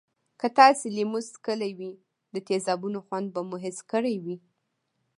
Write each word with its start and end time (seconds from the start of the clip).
که 0.39 0.47
تاسې 0.57 0.85
لیمو 0.95 1.19
څکلی 1.31 1.71
وي 1.79 1.91
د 2.33 2.35
تیزابو 2.47 2.87
خوند 3.05 3.27
به 3.33 3.41
مو 3.49 3.57
حس 3.63 3.77
کړی 3.91 4.15
وی. 4.23 4.37